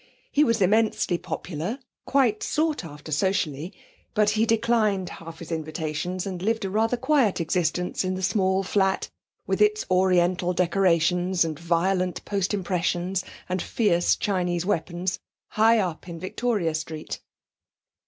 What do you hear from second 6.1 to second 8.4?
and lived a rather quiet existence in the